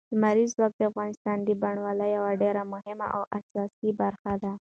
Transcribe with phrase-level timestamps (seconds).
[0.15, 4.51] لمریز ځواک د افغانستان د بڼوالۍ یوه ډېره مهمه او اساسي برخه ده.